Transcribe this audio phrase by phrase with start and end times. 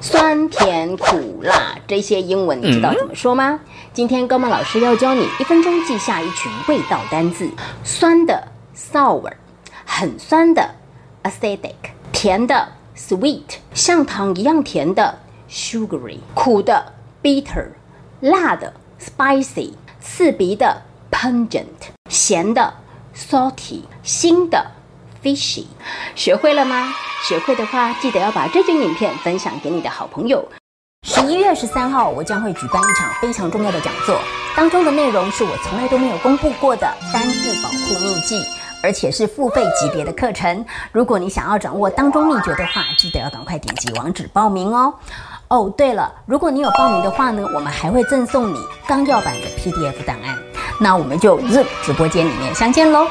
[0.00, 3.60] 酸甜苦辣这些英文你知道怎么说吗？
[3.92, 7.50] 今天高曼老师要教你一分钟记下一群味道单字：
[7.84, 9.32] 酸的 sour，
[9.84, 10.70] 很酸的
[11.22, 11.74] acidic，
[12.12, 15.18] 甜的 sweet，像糖一样甜的
[15.50, 17.66] sugary，苦的 bitter，
[18.20, 20.80] 辣的 spicy，刺鼻的
[21.10, 21.66] pungent，
[22.08, 22.72] 咸的
[23.14, 24.70] salty，腥的
[25.22, 25.64] fish，。
[26.14, 26.92] 学会了吗？
[27.28, 30.46] 学会的话，记得要把这支影片分享给你的好朋友。
[31.02, 34.20] 十一月十三号，我将会举办一场非常重要的讲座，
[34.54, 38.44] 当中的内容是我从来都没有公布过的单字保护秘籍，
[38.82, 40.64] 而且是付费级别的课程。
[40.92, 44.92] 如果你想要掌握当中秘诀的话，记得要赶快点击网址报名哦。
[45.48, 50.38] 哦，对了，如果你有报名的话呢，我们还会赠送你纲要版的 PDF 档案。
[50.78, 53.06] 那我们就 Zoom 直播间里面相见喽。